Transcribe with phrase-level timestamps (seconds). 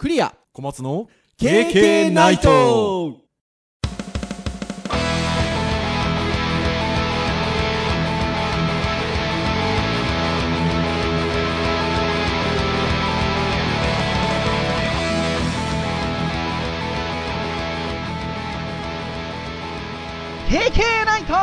[0.00, 0.34] クリア。
[0.54, 3.18] 小松の KK ナイト。
[20.48, 21.34] 平成ナイト。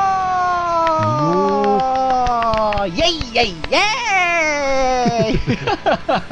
[2.82, 2.88] ー。
[2.88, 3.54] イェイイェイイ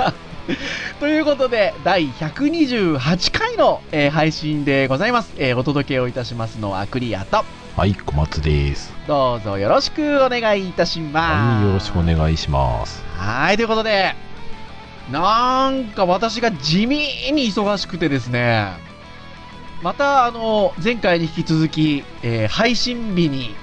[0.09, 0.24] ェイ
[0.99, 7.43] ということで、第128回の、えー配信でございます、えーお届けをいたしますのはクリアと、
[7.75, 8.93] はい、小松です。
[9.07, 11.57] どうぞよろしくお願いいたします。
[11.57, 13.03] はい、よろしくお願いします。
[13.17, 14.15] はい、ということで、
[15.11, 16.95] なんか私が地味
[17.33, 18.67] に忙しくてですね、
[19.81, 23.55] またあの、前回に引き続き、えー配信日に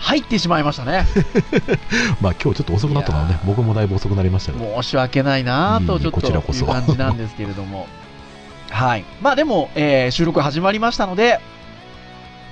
[0.00, 1.06] 入ってしまいましたね。
[2.20, 4.82] まあ今日ちょっと遅くなったのはね僕もだいぶ遅くなりましたけど。
[4.82, 7.86] 申し訳ないなぁと、ちょっとこちらこそいう感じなんですけれども。
[8.70, 9.04] はい。
[9.20, 11.40] まあでも、えー収録始まりましたので、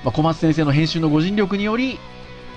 [0.04, 1.98] まあ、小松先生の編集のご尽力により、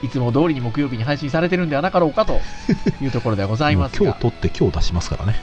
[0.03, 2.41] いつも通りに木曜日に配信されてるんではなかろうかと
[3.01, 4.19] いうところではございますが今日。
[4.19, 5.35] 撮って今日出しますからね。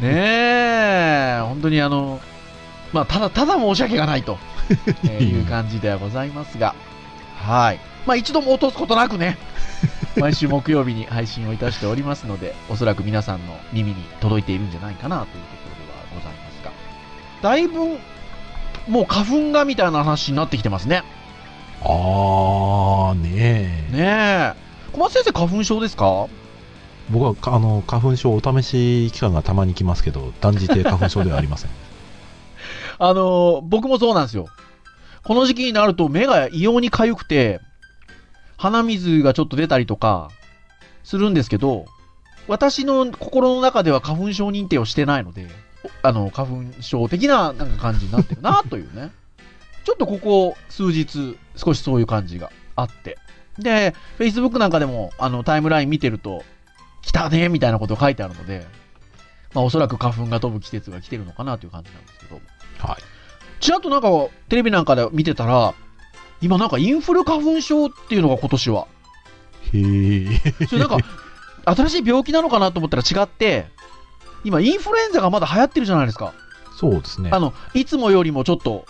[0.00, 2.20] ねえ、本当にあの、
[2.92, 4.38] まあ、ただただ申し訳がないと、
[5.04, 6.74] えーいう感じではございますが、
[7.44, 7.80] はい。
[8.06, 9.38] まあ、一度も落とすことなくね、
[10.18, 15.40] 毎週木曜日に配信をいたしておりますので、おそらく皆さんの耳に届いているんじゃないかなというとこ
[15.80, 16.70] ろではございますが、
[17.42, 17.98] だいぶ、
[18.88, 21.02] もう花粉がみたいな話になってきてますね。
[21.82, 23.96] あー、ねえ。
[23.96, 24.52] ねえ。
[24.92, 26.26] 小松先生、花粉症ですか？
[27.10, 31.70] 僕はかあの花粉症お試し期間がたまに来ますけど、断じて花粉症ではありません。
[32.98, 34.46] あのー僕もそうなんですよ。
[35.22, 37.60] この時期になると目が異様に痒くて、
[38.64, 40.30] 鼻水がちょっと出たりとか
[41.02, 41.84] するんですけど、
[42.48, 45.46] 私の心の中では花粉症認定をしてないので、
[46.02, 49.10] おあの、花粉症的ななんか感じになってるなというね。
[49.84, 53.18] ちょっとここ数日、少しそういう感じがあって。
[53.58, 56.42] で、Facebook なんかでも、あの、タイムライン見てると、
[57.02, 58.66] 来たねみたいなこと書いてあるので、
[59.52, 62.40] まあおそらく花粉が飛ぶ季節が来てるのかなという感じなんですけど。
[62.78, 62.96] はい。
[63.60, 64.08] ちらっとなんか
[64.48, 65.74] テレビなんかで見てたら、
[66.44, 68.86] 今なんかインフル花粉症っていうのが今年は。
[69.72, 70.66] へえ。
[70.68, 70.98] それなんか、
[71.74, 73.66] 新しい病気なのかなと思ったら違って、
[74.44, 76.34] 今インフルエンザがまだ流行ってるじゃないですか。
[76.76, 77.30] そうですね。
[77.32, 78.84] あの、いつもよりもちょっと、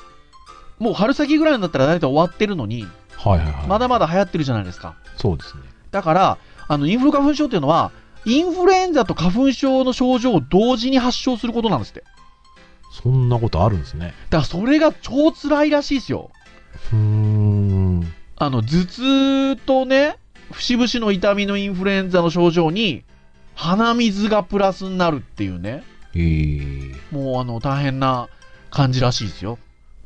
[0.80, 3.66] もう春先ぐらいになったら大体終わってるのに、はいはいはい。
[3.68, 4.96] まだまだ流行ってるじゃないですか。
[5.16, 5.62] そうですね。
[5.92, 7.92] だから、あの、インフル花粉症っていうのは、
[8.24, 12.02] インフルエンザと花粉症の症状を同時に発症することなんですって。
[12.90, 14.14] そんなことあるんですね。
[14.30, 16.30] だからそれが超辛いらしいですよ。
[16.92, 18.12] うーん。
[18.36, 20.16] あの、頭痛とね、
[20.50, 23.04] 節々の痛みのインフルエンザの症状に、
[23.54, 25.84] 鼻水がプラスになるっていうね、
[26.14, 26.94] へえ。
[27.10, 28.28] もうあの、大変な
[28.70, 29.58] 感じらしいですよ。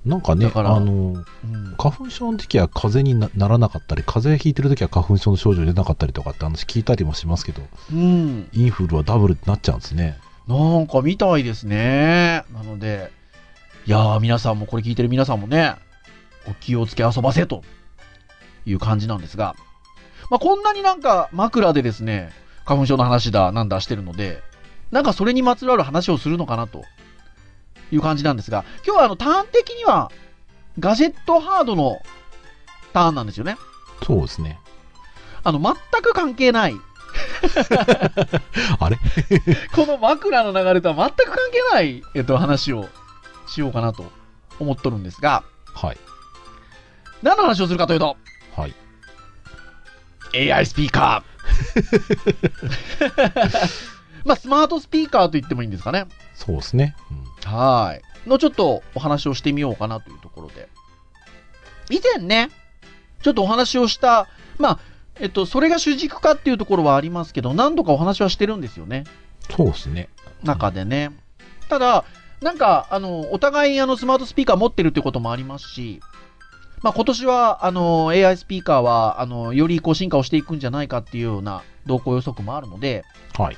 [0.04, 1.74] なんかね、だからあの、うん。
[1.76, 7.62] 花粉症の時は風邪になならなかったり、風邪ひいてる時は花粉症の症状出なかったりとかって話聞いたりもしますけど、
[7.92, 8.48] うん。
[8.52, 10.18] インフルはダブルってなっちゃうんですね。
[10.46, 12.44] なんかみたいですね。
[12.54, 13.10] なので、
[13.86, 15.74] いやー、皆さんも、これ聞いてる皆さんもね、
[16.48, 17.62] お気をつけ遊ばせと
[18.64, 19.54] いう感じなんですが、
[20.30, 22.30] まあ、こんなになんか枕でですね、
[22.64, 24.42] 花粉症の話だ、なんだしてるので、
[24.90, 26.84] なんかそれにまつわる話をするのかなと
[27.90, 30.10] いう感じなんですが、今日はあの、ターン的には、
[30.78, 32.00] ガジェットハードの
[32.92, 33.56] ターンなんですよね。
[34.04, 34.58] そうですね。
[35.44, 36.74] あの、全く関係ない、
[38.78, 38.98] あれ？
[39.74, 42.88] この枕の流れとは全く関係ない、えっと、話を
[43.46, 44.12] しようかなと
[44.60, 45.42] 思っとるんですが、
[45.74, 45.98] はい。
[47.22, 48.16] 何の話をするかというと、
[48.56, 48.68] は
[50.34, 50.52] い。
[50.52, 51.28] AI スピーカー。
[54.24, 56.06] まあ、スマートスピーカーと言ってもいいんですかね。
[56.34, 56.94] そうですね。
[57.10, 58.28] うんはい。
[58.28, 60.68] のちょっとお話をしてみようかなというところで。
[61.90, 62.50] 以前ね、
[63.22, 64.28] ちょっとお話をした、
[64.58, 64.78] まあ、
[65.20, 69.04] えっと、それが主軸かっていうところはありますけど、何度かお話はしてるんですよね。
[69.56, 70.08] そうですね。
[70.42, 71.10] 中でね。
[71.68, 72.04] ただ、
[72.42, 76.00] なんか、あの、お互い、あの、スマートスピーカー持ってるってこともありますし、
[76.82, 83.04] まあ、今年は、あの、AI スピーカーは、あの、よりこう進化をしていくんじゃないかっていうような動向予測もあるので、
[83.36, 83.56] はい。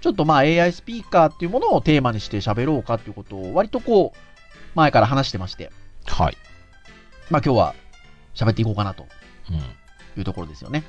[0.00, 4.18] ちょっとまあ AI スピーカーっていうものをテーマにして喋ろうかっていうことを割とこう、
[4.74, 5.70] 前から話してまして、
[6.06, 6.36] はい。
[7.30, 7.74] まあ今日は
[8.34, 9.06] 喋っていこうかなと
[9.50, 9.56] うん。
[9.56, 10.84] いうところですよね。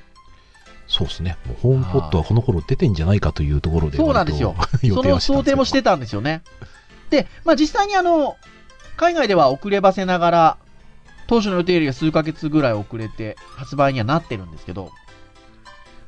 [0.88, 1.38] そうですね。
[1.46, 4.56] もうホームポットはこの頃出てんじゃないかというところで、そうなんですよ
[4.94, 6.42] その想定もしてたんですよね。
[7.10, 8.38] で、まあ実際にあの、
[8.98, 10.58] 海外では遅ればせながら、
[11.28, 14.92] 当初の予定よりは数ヶ月ぐらい遅れて発売にはなってるんですけど、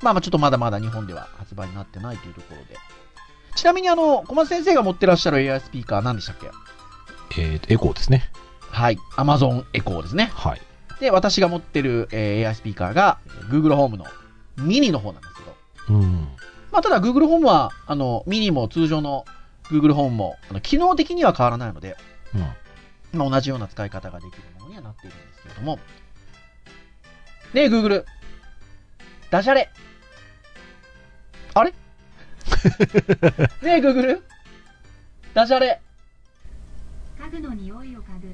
[0.01, 2.77] まあまあちょっとまだまだ日本では発売になってないというところで。
[3.55, 6.35] ちなみにあの、小松先生が持ってらっしゃる AI スピーカー何でしたっ
[7.29, 7.41] け？
[7.41, 8.29] えーと、エコーですね。
[8.69, 8.97] はい。
[9.15, 10.29] Amazon Echo ですね。
[10.33, 10.61] はい。
[10.99, 13.19] で、私が持ってる、えー AI スピーカーが
[13.49, 14.05] Google ホームの
[14.57, 15.55] ミニの方なんですけど、
[15.97, 16.27] うん。
[16.71, 19.23] まあ、ただ Google ホームは、あの、ミニも通常の
[19.69, 21.95] Google ホームも、あの機能的には変わらないので、
[22.33, 22.45] うん。
[23.15, 25.79] まあ、同じような使い方ができるものにはなっているんですけれども、
[27.53, 28.03] ねえ、Google。
[29.29, 29.69] ダジャレ。
[31.53, 31.71] あれ？
[31.73, 31.75] ね
[33.63, 34.21] え、Google。
[35.33, 35.81] ダジャレ。
[37.21, 38.27] 家具の匂いを嗅ぐ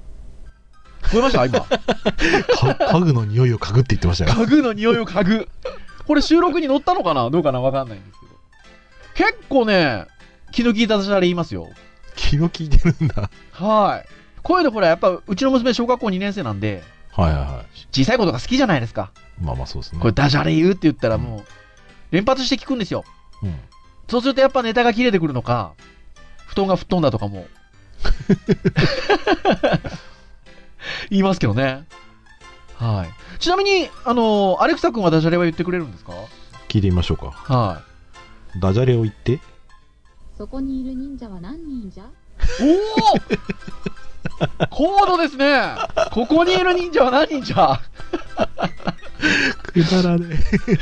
[1.04, 1.46] 聞こえました？
[1.46, 1.62] 今。
[1.62, 1.78] か
[2.94, 4.34] 家具の匂いを嗅ぐって言ってましたよ。
[4.34, 5.50] 家具の匂いを嗅ぐ。
[6.08, 7.30] これ収録に載ったのかな？
[7.30, 7.62] どうかな？
[7.62, 8.32] わかんないんですけど。
[9.32, 10.08] 結構ね、
[10.52, 11.70] 気の利いたダジャレ言いますよ。
[12.16, 13.30] 気の利いてるんだ。
[13.52, 14.21] はい。
[14.44, 19.12] こういうのほら、やっぱうちの娘小学校2年生なんで、はいはいは小さいことが好きじゃないですか。
[19.40, 19.44] い。
[19.44, 20.00] まあまあそうですね。
[20.00, 21.44] これダジャレ言うって言ったらもう、
[22.12, 23.04] 連発して聞くんですよ。
[23.44, 23.56] うん。
[24.08, 25.74] そうするとやっぱネタが切れてくるのか、
[26.48, 27.46] 布団が吹っ飛んだとかも。
[31.10, 31.86] 言いますけどね。
[32.76, 33.40] はい。
[33.40, 36.14] ちなみに、あのアレクサ君はダジャレは言ってくれるんですか？
[36.68, 37.32] 聞いてみましょうか。
[37.32, 37.84] は
[38.60, 39.40] ダジャレを言って。
[40.38, 42.04] そこにいる忍者は何人じゃ？
[42.04, 42.08] い。
[42.62, 43.20] おお
[44.70, 45.74] 高度ですね
[46.12, 47.80] ここにいる忍者は何人じゃ？
[49.74, 50.36] くだらね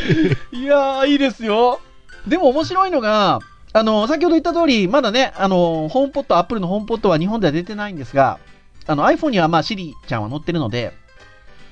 [0.51, 1.79] いやー、いいですよ。
[2.27, 3.39] でも面白いのが、
[3.73, 8.39] あの、先ほど言った通り、まだね、あの、ホームポット、アップルのホームポットは日本では出てないんですが、
[8.87, 10.93] あの、iPhone にはまあ、シリちゃんは載ってるので、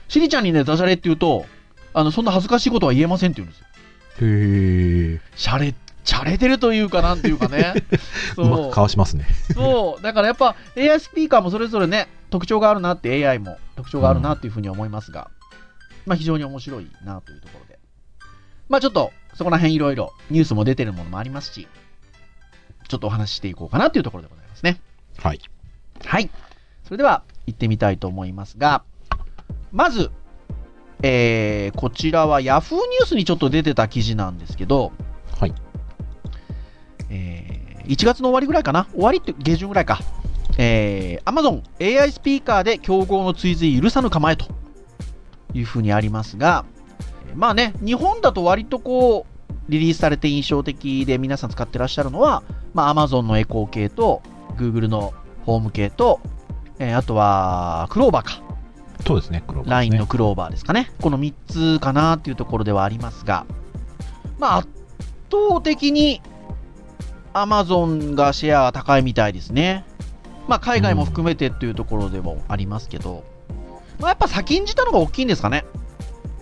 [0.07, 1.45] シリちゃんにね、ダジャレって言うと、
[1.93, 3.65] あの、そんな恥ずかしいことは言えませんって言うんですよ。
[4.21, 5.21] へえ。
[5.35, 5.73] シャレ、
[6.07, 7.73] シャレてるというかなんていうかね。
[8.37, 9.27] うまくかわしますね。
[9.53, 10.01] そう。
[10.01, 15.29] だからやっぱ AI スピーカーもそれぞれね、特徴があるなって AI も特徴があるなっていうふうに思いますが、
[16.05, 17.77] まあ非常に面白いなというところで。
[18.69, 21.67] まあちょっとそこら辺いろいろニュースも出てるものもありますし、
[22.87, 24.79] ちょっとお話ししていこうかなというところでございますね。
[25.17, 25.41] はい。
[26.05, 26.29] はい。
[26.85, 28.83] それでは行ってみたいと思いますが、
[29.73, 30.09] まず、
[31.03, 35.06] えー、こちらは Yahoo ニュースにちょっと出てた記事なんですけど、はい。
[37.09, 38.85] えー1月の終わりぐらいかな？
[38.91, 39.99] 終わりって下旬ぐらいか。
[40.57, 44.45] えー、Amazon AI スピーカーで競合の追随許さぬ構えと
[45.53, 46.65] いうふうにありますが、
[47.33, 52.43] まあね、日本だと割とこう、リリースされて印象的で皆さん使ってらっしゃるのは、
[52.73, 54.21] まあ Amazon のエコー系と、
[54.57, 55.13] Google の
[55.45, 56.19] ホーム系と、
[56.79, 58.41] えーあとは、クローバーか。
[59.05, 59.69] そうですね、黒、ね。
[59.69, 60.91] LINE のクローバーですかね。
[60.99, 63.45] この3つかなっていうところではありますが、
[64.39, 64.69] まあ、圧
[65.31, 66.21] 倒的に
[67.43, 69.85] Amazon がシェアが高いみたいですね。
[70.47, 73.23] まあ、海外も含めてっていうところでもありますけど、
[73.99, 75.65] まあ、やっぱ先んじたのが大きいんですかね。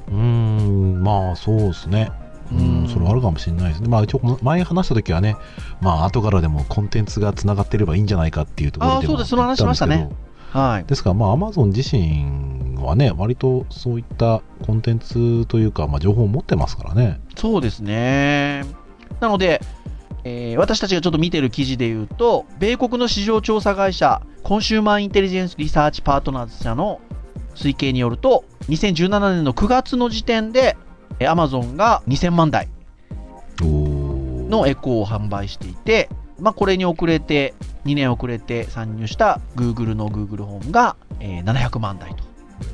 [0.09, 2.11] うーん、まあそうですね。
[2.51, 3.89] ううんん、それはあるかもしれないですね。
[3.89, 5.35] まあ一応前話した時はね、
[5.81, 10.09] まあ後からでもコンテンツがつながってればいいんじゃないかっていうところでもあーそうですその話しましたね
[10.51, 10.85] はい。
[10.85, 17.19] ですから、まあ、アマゾン自身はね、割とそういったコンテンツというか、まあ、情報を持ってますからね。
[17.35, 18.63] そうですね。
[19.19, 19.59] なので、
[20.25, 26.99] えー私たちがちょっと見てる記事で言うと、米国の市場調査会社、コンシューマーインテリジェンスリサーチパートナーズ社の
[27.53, 30.75] 推計によると、2017年の9月の時点で、
[31.19, 33.65] えー Amazon が2000万台
[34.49, 37.53] のエコーを販売していて、まあ、これに遅れて、
[37.85, 42.24] 2年遅れて参入した Google の Google ホームが、えー700万台と。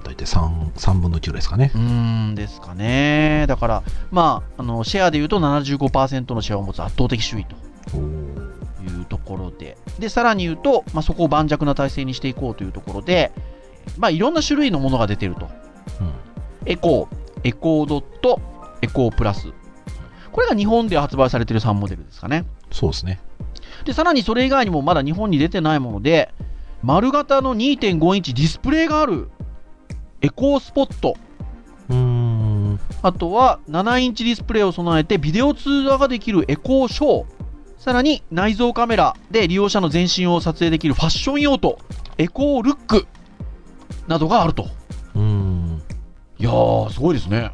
[0.04, 1.78] 大体 3, 3分の1ですかねう。
[1.78, 3.46] ーんですかね。
[3.48, 7.56] だから、まあ、あのシェアで言うと75%のシェアを持つ圧倒的首位と
[7.98, 13.32] いうところで、で、さらに言うと、まあ、そこを盤石な体制にしていこうというところで、
[13.98, 15.50] まあ、いろんな種類のものが出てると。
[16.00, 16.12] うん
[16.66, 18.40] エコー、エコードット、
[18.82, 19.52] エコープラス。
[20.32, 22.46] これが日本で発売されている3モデルですかね。
[22.72, 23.20] そうですね。
[23.84, 26.32] で、さらにそれ以外にもまだ日本に出てないもので、
[26.84, 29.30] 丸型の2.5インチディスプレイがある
[30.22, 31.16] エコースポット。
[31.90, 32.80] うーん。
[33.02, 37.26] あとは7インチディスプレイを備えてビデオ通話ができるエコーショー。
[37.78, 41.80] さらに内蔵カメラで利用者の全身を撮影できるファッション用途、
[42.20, 43.08] エコールック
[44.08, 44.68] などがあると。
[45.16, 45.82] うーん。
[46.38, 47.52] いやー、すごいですね。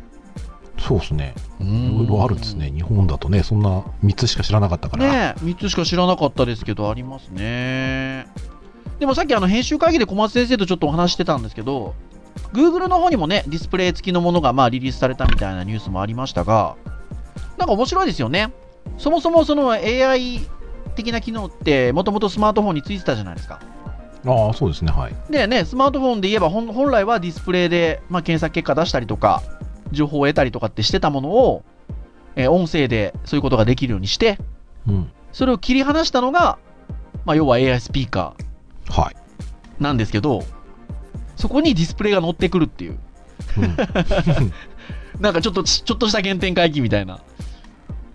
[0.80, 1.34] そうですね。
[1.60, 2.72] いいろいろあるんですね。。
[2.72, 5.06] 日本だとね、そんな3つしか知らなかったから。
[5.06, 8.28] ねえ、3つしか知らなかったですけど、ありますね。
[9.00, 11.94] でもさっきあの編集会議で小松先生とちょっとお話ししてたんですけど、
[12.54, 16.76] Google の方にもね、ディスプレイ付きのものがまあリリースされたみたいなニュースもありましたが、
[17.58, 18.54] なんか面白いですよね。
[18.98, 20.42] そもそもその AI
[20.96, 23.60] 的な機能って、もともとスマートフォンについてたじゃないですか。
[24.26, 24.92] ああ、そうですね。
[24.92, 25.16] はい。
[25.30, 29.42] でね、スマートフォンで言えば本本来はディスプレイで、まあ、検索結果出したりとか、
[29.92, 31.64] 情報を得たりとかってしてたものを、
[32.36, 34.38] えー音声でそういうことができるようにして、
[34.88, 35.12] うん。
[35.32, 36.58] それを切り離したのが、
[37.26, 38.34] まあ、要は AI スピーカ
[38.90, 39.16] はい。
[39.80, 40.44] ーなんですけど、
[41.38, 43.00] そこにディスプレイが乗ってくるっていう。
[43.58, 43.78] うん
[45.20, 47.20] なんかちょっとち、ちょっとした原点回帰みたいな。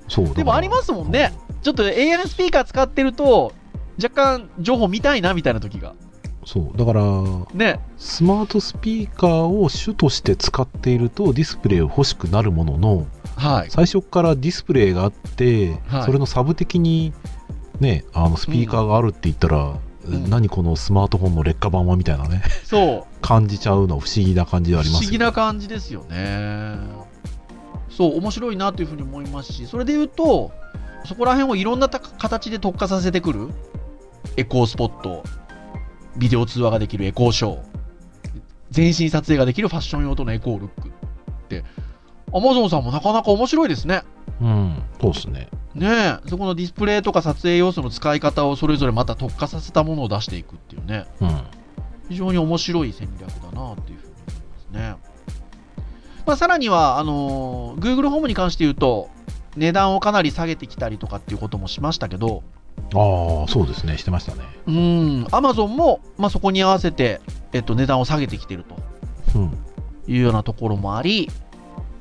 [0.08, 1.32] そうでもありますもんね。
[1.62, 3.52] ちょっと AR スピーカー使ってると、
[4.02, 5.94] 若干情報見たいなみたいな時が。
[6.44, 7.02] そうだから
[7.54, 7.80] ね。
[7.96, 13.70] スマートスピーカーを主として使っているとディスプレイを欲しくなるもののはい。
[13.70, 17.12] 最初からディスプレイがあって、はいそれのサブ的に
[17.80, 23.20] ねあのスピーカーがあるって言ったら、ん何このスマートフォンの劣化版はみたいなねそう。
[23.20, 26.76] 感じちゃうのは不思議な感じでありますよ不思議な感じですよね。
[27.88, 30.50] そう、面白いなというふうに思いますし、それで言うと、
[31.04, 33.48] そこら辺をいろんなた形で特化させてくる、
[34.36, 35.22] エコースポット、
[36.16, 37.62] ビデオ通話ができるエコーショー、
[38.70, 40.92] 全身撮影ができるファッション用とのエコールックっ
[41.48, 41.64] て、
[42.32, 44.02] アマゾンさんもなかなか面白いですね。
[44.40, 51.06] うんそうですねねえ、そこのディスプレイとか撮影要素の使い方をそれぞれまた特化させたものを出していくっていうね。
[51.20, 51.42] うん。
[52.08, 55.12] 非常に面白い戦略だなっていうふうに思いますね。
[56.26, 59.08] まあ、さらには、あのー Google ホームに関して言うと、
[59.56, 62.42] 値段をかなり下げてきたりとかっていうこともしましたけど、
[62.94, 63.96] ああそうですね。
[63.98, 64.42] してましたね。
[64.66, 67.20] うん、Amazon も、まあ、そこに合わせて、
[67.52, 69.38] えっと、値段を下げてきてると。
[69.38, 69.58] うん。
[70.08, 71.30] いうようなところもあり、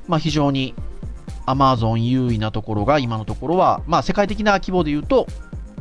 [0.08, 0.74] まあ、非常に
[1.46, 5.26] Amazon 優位なところが今のところは、まあ、世界的な規模で言うと、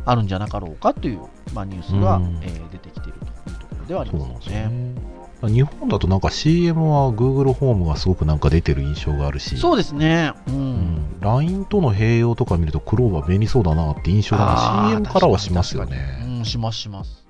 [0.06, 1.22] あるんじゃなかろうかという、
[1.54, 4.68] まあ、ニュースが、うんえー出てきているというところではありますよね。
[4.68, 5.12] ね
[5.44, 10.34] 日本だとなんか CM は Google ホームがすごくなんか出てる印象があるしそうですね。
[10.48, 10.52] う。
[10.52, 10.74] うん
[11.18, 15.98] ん、LINE との併用とか見るとクローバー便利そうだなって印象があー CM からはしますよね。
[16.26, 17.26] にうん、しますします。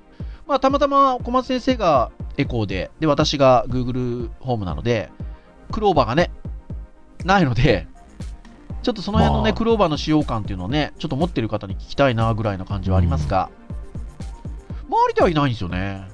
[0.46, 5.10] まあ、たまたま小松先生がエコーで、で、私が Google ホームなので、
[5.72, 6.32] クローバーがね、
[7.24, 7.88] ないので、
[8.84, 13.50] ちょっとその辺のね、まあクローバーの使用感っていうのをね、ちょっと持ってる方に聞きたいなぐらいな感じはありますが、
[14.88, 16.08] 周りではいないんですよね。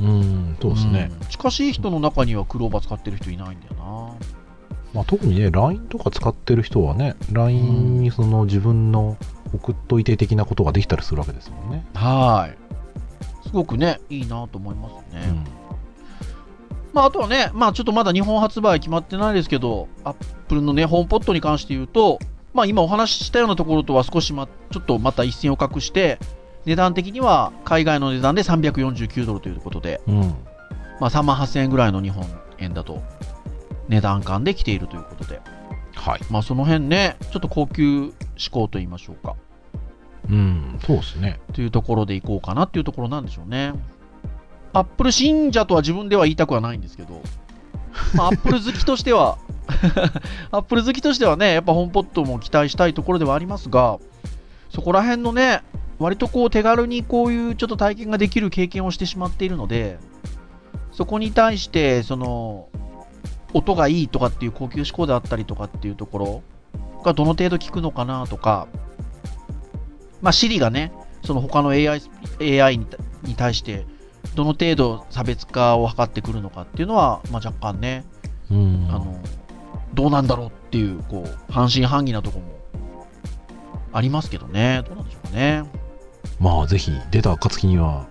[0.00, 1.04] うん、そうですね。
[1.04, 3.82] ん近しい人の中にはクローバー使ってる人いないんだよな。
[4.94, 9.16] まあ、特にね、LINE とか使ってる人はね、LINE にその自分の
[9.54, 11.86] 送っといて的なことができたりするわけですもんね。
[11.94, 13.46] はい。
[13.46, 15.22] すごくね、いいなと思いますね。
[15.28, 15.61] うん
[16.92, 20.14] まあ、あとはね、まあ、ちょっとまだ日本発売決まってないですけど、アッ
[20.48, 22.18] プルのね、ホームポットに関して言うと、
[22.52, 26.18] まあ、今お話ししたようなところとは少しま、ちょっとまた一線を画して、
[26.64, 30.20] 値段的には海外の値段で349ドルということで、うん。
[31.00, 32.24] まあ、3万8000円ぐらいの日本
[32.58, 33.02] 円だと、
[33.88, 35.40] 値段感で来ているということで、
[35.94, 36.20] はい。
[36.30, 39.34] まあ、その辺ね、ちょっと高級志向と言いましょうか、
[40.28, 41.40] うん、そうですね。
[41.52, 43.72] というところでいこうかなっていうところなんでしょうね。
[44.72, 47.22] アップル信者とは自分では言いたくはないんですけど、
[48.14, 49.38] まあ、アップル好きとしては、
[50.50, 53.98] アップル好きとしてはね、やっぱホームポットも期待したいところではありますが、
[54.70, 55.62] そこら辺のね、
[55.98, 59.98] 割とこう手軽にこういうちょっと体験ができる経験をしてしまっているので、
[60.92, 62.68] そこに対して、その、
[63.54, 66.42] 音がいいとかっていう高級志向であったりとかっていうところ
[67.04, 68.66] がどの程度効くのかなとか、
[70.22, 70.92] まあ、Siri がね、
[71.24, 72.00] その他の AI,
[72.40, 72.86] AI に
[73.24, 73.86] に対して、
[74.34, 78.04] どの程度差別化を図ってくるのかっていうのは、まあ、若干ね、
[78.50, 78.88] うん。
[78.90, 79.20] あの、
[79.94, 83.06] どうなんだろうっていう、こう、半信半疑なとこも
[83.92, 84.82] ありますけどね。
[84.86, 85.64] どうなんでしょうかね。
[86.40, 88.06] まあ、ぜひ出た暁には、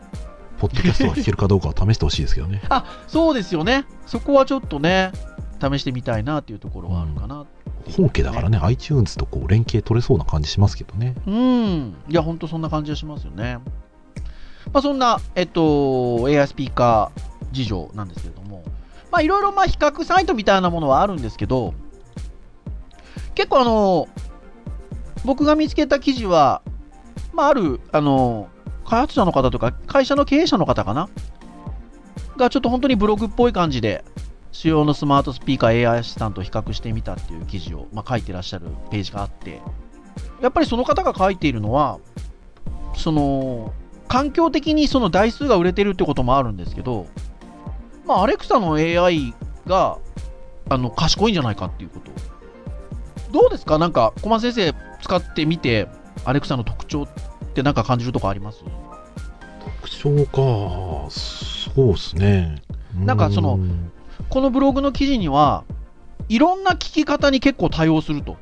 [0.59, 2.61] ポッドキャストが聞けるかどうかを試してほしいですけどね。
[2.69, 3.85] あ、そうですよね。
[4.05, 5.11] そこはちょっとね、
[5.59, 7.45] 試してみたいなっていうところはあるかな。
[7.97, 11.15] 本家だからね、iTunes とこう連携取れそうな感じしますけどね。
[11.25, 11.95] うん。
[12.09, 13.57] いや、ほんとそんな感じがしますよね。
[14.73, 18.63] まあ、そんな、えっと、AI スピーカー事情なんですけれども、
[19.11, 21.73] まあ、いろいろ、まあ、比較サイトみたいなものはあるんですけど、
[23.35, 24.07] 結構あの、
[25.25, 26.61] 僕が見つけた記事は、
[27.33, 28.47] まあ、ある、あの、
[28.85, 31.09] 開発者の方とか、会社の経営者の方かな？
[32.37, 34.03] が、ちょっと本当にブログっぽい感じで、
[34.51, 39.61] 主要のスマートスピーカー AI アシスタント比較してみたっていう記事を、まあ、書いてらっしゃるページがあって、
[40.41, 41.99] やっぱりその方が書いているのは、
[42.95, 43.73] その、
[44.11, 47.07] 環境的にその台数が売れてるってこともあるんですけど、
[48.05, 49.33] まあ、アレクサの AI
[49.65, 49.99] が、
[50.69, 52.11] あの、賢いんじゃないかっていうこと。
[53.31, 53.77] どうですか？
[53.77, 55.87] なんか、小松先生使ってみて、
[56.25, 57.07] アレクサの特徴っ
[57.53, 58.65] てなんか感じるとこあります？
[59.79, 62.61] 特徴か、そうですね。
[62.93, 63.91] なんかそのうん
[64.27, 65.63] このブログの記事には、
[66.27, 68.37] いろんな聞き方に結構対応すると。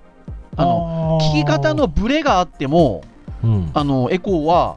[0.56, 3.04] あの、聞き方の、ブレがあっても、
[3.44, 4.76] うん、あの、エコーは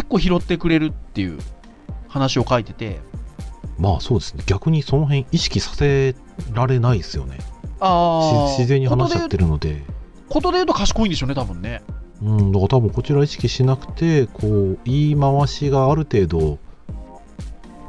[0.00, 1.38] 結構拾ってくれるっていう
[2.08, 3.00] 話を書いてて、
[3.78, 4.42] まあそうですね。
[4.46, 6.16] 逆にその辺意識させ
[6.54, 7.38] られないですよね。
[7.80, 9.44] あし自然に話しちゃってる。
[9.44, 9.82] るので。
[10.30, 11.82] ことで言うと賢いんでしょうね、多分ね。
[12.22, 16.58] うん、だから多分こちら意識しなくて、こう、言い回しがある程度、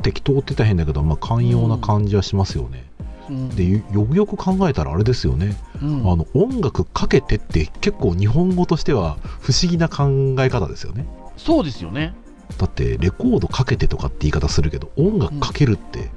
[0.02, 2.92] 適当って言ったら変だけど、まあ、寛容な感じはしますよね、
[3.30, 11.06] うんでよよくよく考えたらあれですよね、うんあの音楽かけてって結構日本語としては不思議な考え方ですよね
[11.44, 12.14] そうですよね。
[12.58, 16.12] だってレコードかけてとかって言い方するけど音楽かけるって、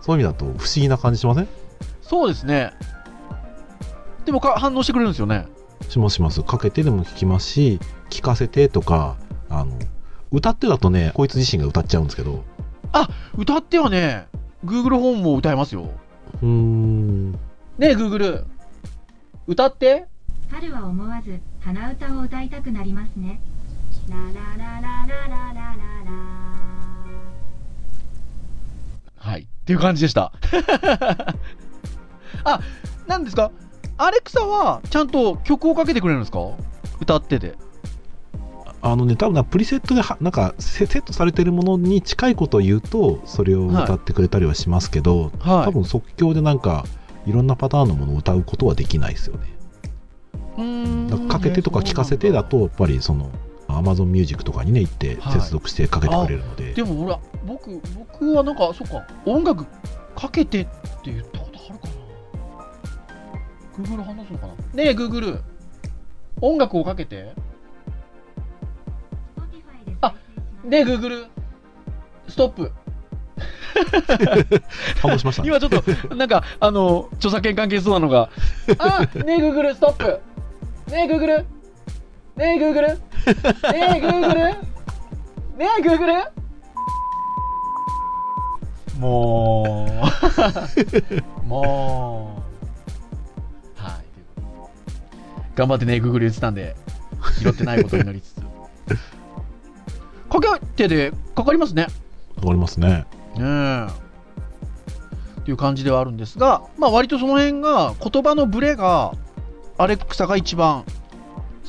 [0.00, 1.48] そういう意味だと不思議な感じしません？
[2.00, 2.72] そうですね。
[4.24, 5.46] でもか反応してくれるんですよね。
[5.88, 9.16] しますしますかけてでも聞きますし聞かせてとか
[9.50, 9.78] あの
[10.30, 12.44] 歌ってだとねこいつ自身が歌っちゃうんですけど
[13.36, 14.28] 歌ってはね、
[14.64, 15.90] Google ホームも歌えますよ。
[16.42, 17.38] うーんね
[17.80, 18.44] え、Google。
[19.46, 20.06] 歌って。
[20.50, 23.40] 春は思わず鼻歌を歌いたくなりますね
[29.16, 29.42] はい。
[29.42, 30.32] っていう感じでした。
[32.44, 32.60] あ、
[33.06, 33.50] なんですか？
[33.98, 36.38] アレクサはちゃんと曲をかけてくれるんですか？
[37.00, 37.54] 歌ってて。
[38.84, 45.66] あのね多分なプリセットではなんかセセットされてるものに近いことを言うとそれを歌ってくれたりはしますけど、はい。
[45.66, 46.84] 多分即興でなんか
[47.24, 49.42] いろんなパターンのものを歌うことはできないですよね
[50.56, 53.30] うーんだからかけてとか聞かせてだとやっぱりその
[53.72, 59.66] Amazon Music とかにね行ってはい接続してかけてくれるので、でもほら、僕、僕はなんか、そっか、音楽
[60.14, 60.70] かけてって
[61.06, 61.88] 言ったことあるか
[63.88, 65.40] な ?Google 話すのかなねえ、Google。
[66.40, 67.34] 音楽をかけて。
[70.00, 70.14] あ
[70.64, 71.28] ねえ、Google。
[72.28, 72.72] ストップ。
[75.00, 75.70] 反応しましたね今ちょっ
[76.08, 78.30] と、なんか、あの、著作権関係そうなのが、
[78.78, 80.20] あねえ、Google、ストップ。
[80.90, 81.44] ねえ、Google。
[82.36, 82.96] ねえ、Google。
[82.96, 84.34] ねえ、Google。
[85.58, 86.42] ねえ、Google。
[88.98, 89.86] も
[91.44, 92.42] う、 も
[93.76, 93.82] う。
[93.82, 94.04] はい。
[95.54, 96.74] 頑張ってね、Google 言ってたんで、
[97.40, 98.42] 拾ってないことになりつつ。
[100.40, 101.86] かけてでかかりますね。
[102.36, 103.04] わかりますね
[103.36, 103.86] ねえ。
[105.40, 109.12] っていう感じではあるんですが、まあ割とその辺が言葉のブレが
[109.76, 110.84] アレクサが一番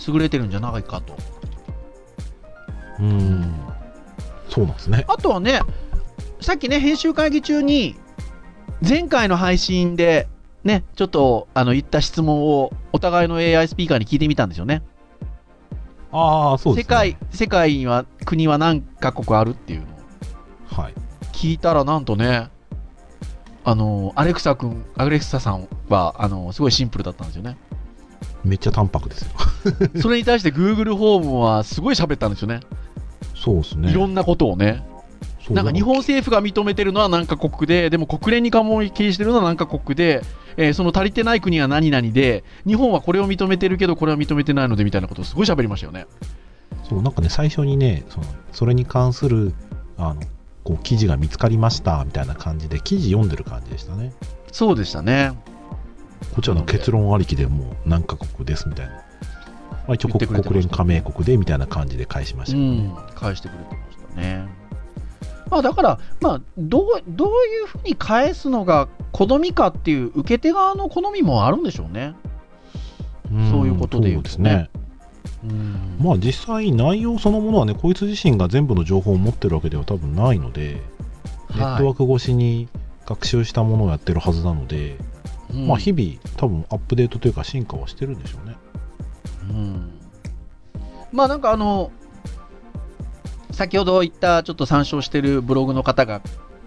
[0.08, 1.16] 優れてるんじゃないかと。
[3.00, 3.54] うん
[4.50, 5.62] そうなんですねあとはね、
[6.40, 7.96] さっきね、編集会議中に
[8.88, 10.28] 前回の配信で
[10.64, 14.84] ね、ちょっとあの言った質問をお互いの AI スピーカーに聞いてみたんですよね。
[16.12, 20.94] ああそうですね世界、世界には国は何カ国あるっていうのをはい
[21.34, 22.50] 聞いたらなんとね、
[23.66, 27.58] あの、アレクサ君、アレクサさんは、あの、すごいシンプルだったんですよね。
[28.44, 29.32] めっちゃ淡白ですよ
[30.02, 32.60] それに対して Google ホームはすごい喋ったんですよね。
[33.36, 34.86] そうですねいろんなことをね。
[35.50, 40.22] なんか日本政府が認めてるのは何カ国で、でも国連に関係してるのは何カ国で、
[40.56, 46.06] えーその足りてない国は何々で、日本はこれを認めてるけど、これは認めてないのでみたいなことをすごい喋りましたよね。
[46.88, 49.54] そうなんかね最初にねそのそれに関する
[49.98, 50.22] あの
[50.64, 54.14] こう記事が見つかりましたみたいな感じで記事読んでる感じでしたね
[54.52, 55.32] そうでしたね。
[56.36, 59.02] こちらの結論ありきでもう何カ国ですみたいな、ま
[59.90, 64.64] あ、一応国連加盟国でみたいな感じで返しましたね、うん、返してくれてましたね。
[65.50, 72.16] まあだから、まあ、どうどういうふうに返すのが好みかっていう受け手側の好みもあるんでしょうね。
[73.32, 74.70] んそういうことで言うとね。
[75.44, 75.98] うん。
[76.00, 80.82] まあ実際内容そのものはねこいつ自身が全部の情報を持ってるわけでは多分ないので、
[81.56, 82.68] ネットワーク越しに
[83.06, 84.98] 学習したものをやってるはずなので、
[85.54, 85.68] うん。
[85.68, 88.56] まあ日々多分アップデートというか進化はしてるんでしょうね。
[89.50, 90.00] うん。
[91.12, 91.92] まあなんかあの、
[93.52, 96.22] 先ほど言ったちょっと参照してるブログの方が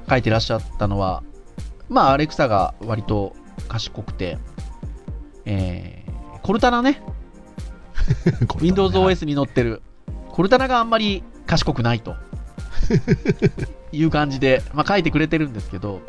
[0.08, 1.22] 書いてらっしゃったのは、
[1.88, 3.34] まあアレクサが割と
[3.68, 4.38] 賢くて、
[5.44, 7.02] えー、コルタナね、
[8.46, 9.82] これ多分ね WindowsOS に載ってる、
[10.30, 12.14] コルタナがあんまり賢くないと
[13.92, 16.00] いう感じで、まあ、書いてくれてるんですけど、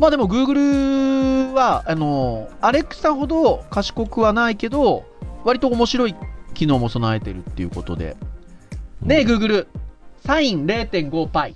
[0.00, 5.04] まあでも Google は、あの、Alexa ほど賢くはないけど、
[5.44, 6.14] 割と面白い
[6.54, 8.16] 機能も備えてるっていうことで、
[9.02, 9.66] ねえ Google、
[10.24, 11.52] サイン 0.5π っ答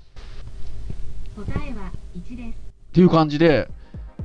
[1.57, 2.59] えは1です。
[2.93, 3.67] ていう感じで、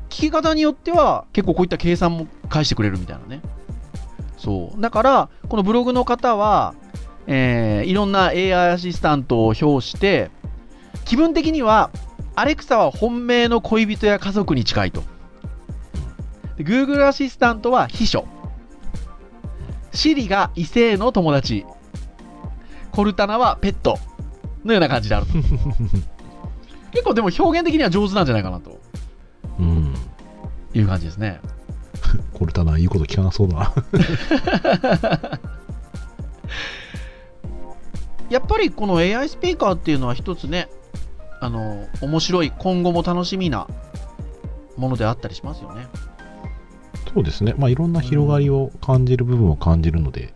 [0.10, 3.41] 聞き方によっては結構こういった計算も返してくれるみたいなね。
[4.38, 4.82] そう。
[4.82, 6.75] だから、このブログの方は、
[7.25, 10.29] えーいろんな AI アシスタントを表して、
[11.05, 11.89] 気分的には、
[12.39, 15.04] アレクサは本命の恋人や家族に近いと。
[16.56, 18.25] で Google アシスタントは秘書。
[19.91, 21.65] シリが異性の友達。
[22.93, 23.99] コルタナはペット。
[24.63, 25.34] のような感じであると。
[26.91, 28.80] 結構でも表現的には上手なんじゃないかなと
[29.60, 29.93] うん
[30.73, 31.41] いう感じですね。
[32.34, 33.73] コルタナ言うこと聞かなそうだな
[38.32, 40.69] やっぱりこの AI スピーカーっていうのは一つね、
[41.41, 43.67] あの、面白い、今後も楽しみな
[44.78, 45.88] ものであったりしますよね。
[47.13, 47.56] そうですね。
[47.58, 50.34] まあ、いろんな広がりを感じる部分を感じるので、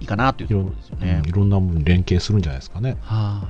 [0.00, 1.28] いいかなというところですよねうん。
[1.28, 2.96] いろんな部分連携するんじゃないですかね。
[3.02, 3.46] は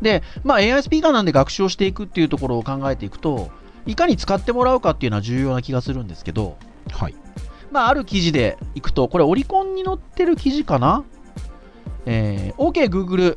[0.00, 0.04] い。
[0.04, 3.50] で、まあ AI スピーカーなんで学習をしていくっていうところを考えていくと、
[3.86, 6.58] いかに使ってもらうかっていうのは重要な気がするんですけど、
[6.90, 7.14] はい。
[7.72, 11.04] まあある記事でいくと、これオリコンに載ってる記事かな？
[12.04, 13.36] えー、OK Google。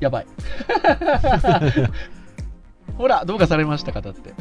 [0.00, 0.26] やばい。
[2.96, 4.32] ほら、どうかされましたかだって。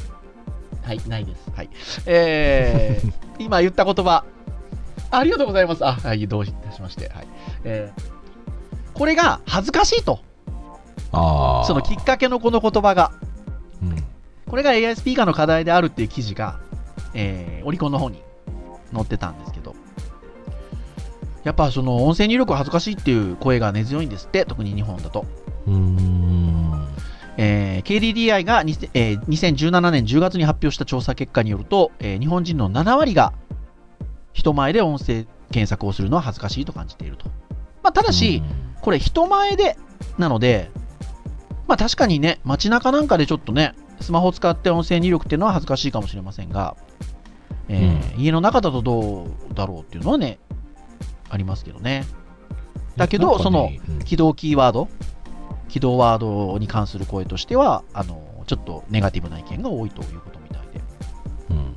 [0.83, 1.51] はい、ないです。
[1.55, 1.69] はい。
[2.05, 4.23] えー、 今言った言葉。
[5.11, 5.85] ありがとうございます。
[5.85, 7.09] あ、はい、どういたしまして。
[7.09, 7.27] はい。
[7.63, 10.19] えー、これが恥ずかしいと。
[11.11, 11.65] ああ。
[11.65, 13.11] そのきっかけのこの言葉が。
[13.81, 14.03] うん。
[14.47, 16.59] これが AI スピーカーの課題であるっていう記事が、
[17.13, 18.21] えー、オリコンの方に
[18.93, 19.75] 載ってたんですけど、
[21.43, 25.25] やっぱその音声入力は恥ずかしいっていう声が根強いんですって、特に日本だと。
[27.37, 33.33] えー KDDI がえー2017年10月に発表した調査結果によると、えー日本人の7割が
[34.33, 37.27] 人前で音声検索をするのは恥ずかしいと感じていると。
[37.81, 38.43] まあ、ただし、
[38.81, 39.77] これ人前で
[40.17, 40.69] なので、
[41.67, 46.75] まあ確かにね、街中なんかでちょっとね、スマホ使って音声入力っていうのは恥ずかしいかもしれませんが、
[47.69, 50.39] えー家の中だとどうだろうっていうのはね、
[51.29, 52.05] ありますけどね。
[52.97, 54.87] だけど、そのうん起動キーワード、
[55.69, 60.81] 起動ワードに関する声としては、あの、ちょっとネガティブな意見が多いということみたいで。
[61.51, 61.75] うん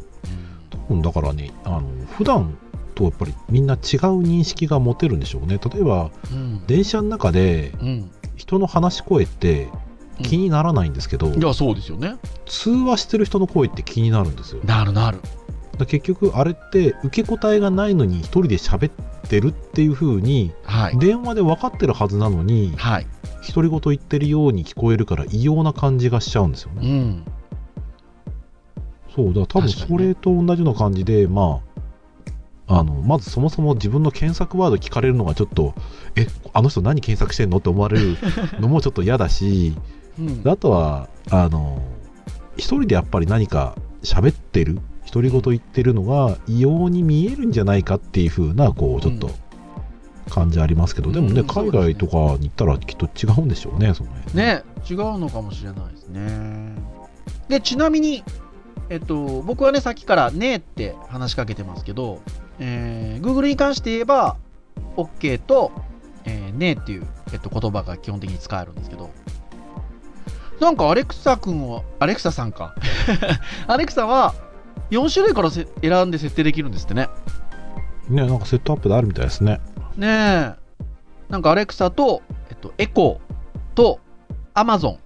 [0.70, 2.56] 多分だからね、あの普段
[2.94, 3.78] とやっぱりみんな違う
[4.22, 5.58] 認識が持てるんでしょうね。
[5.58, 6.66] 例えば、うん。
[6.66, 8.10] 電車の中でうん。
[8.36, 9.68] 人の話し声って
[10.22, 12.16] 気にならないんですけど、いや、そうですよね。
[12.46, 14.60] 通話してる人の声って気になるんですよ。
[14.64, 15.20] なるなる。
[15.78, 18.92] ら結局あれって受け答えがないのに一人で喋っ
[19.28, 20.98] てるっていう風にはい。
[20.98, 23.06] 電話で分かってるはずなのにはい。
[23.46, 26.88] 独り言言ってるように聞こえるから異様な感じがしちゃうんですよね。
[26.88, 27.24] うん。
[29.14, 31.72] そうだから多分それと同じような感じで、まあ
[32.68, 35.74] あのまずそもそも自分の検索ワード聞かれるのがちょっと
[36.16, 38.16] えあの人何検索してんのって思われる
[38.60, 39.76] のもちょっと嫌だし
[40.18, 41.82] うんであとはあの
[42.56, 44.80] 一人でやっぱり何か喋ってる
[45.12, 49.30] 独り言言ってるのが異様に見えるんじゃないかっていう風なこうちょっと
[50.30, 51.14] 感じありますけど、うん。
[51.14, 56.74] でもね、うん海外とかに行ったらきっと違うんでしょうねその辺ね、違うのかもしれないですね。
[57.48, 58.24] で、ちなみに、
[58.88, 62.22] えっと、僕はね、さっきからねって話しかけてますけど、
[62.58, 64.38] えー Google に関して言えば、
[64.96, 65.72] OK と、
[66.24, 69.10] えーねっていう、えっと、言葉が基本的に使えるんですけど、
[70.60, 72.74] なんかアレクサ君は、アレクサさんか。
[73.66, 74.34] アレクサは、
[74.92, 77.08] 4種類からせ選んで設定できるんですってね。
[78.10, 79.58] ねなんかセットアップであるみたいですね
[79.96, 80.54] ねえ。
[81.30, 84.00] なんかアレクサと、えっと、エコーと、
[84.52, 84.98] アマゾン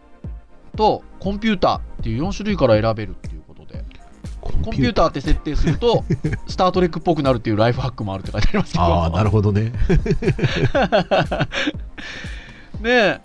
[0.76, 3.84] と、コンピューターっていう4種類から選べるっていうことで、
[4.40, 6.04] ココンピューターって設定すると、
[6.48, 8.84] スタートレックっぽくなるっていうライフハックもあるって書いてありますけど。
[8.84, 9.70] ああなるほどね
[12.80, 13.20] ねえ。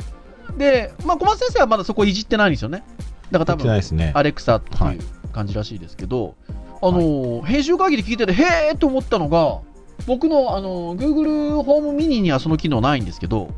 [0.58, 2.84] で、まあ、小松先生はまだそこいじってないんですよね。
[3.32, 6.36] だから多分ねアレクサってはいいう感じらしいですけど、
[6.82, 9.60] あの、編集会議で聞いてて、へーと思ったのが、
[10.08, 13.50] 僕の、あの、Google ホームミニにはその機能ないんですけど、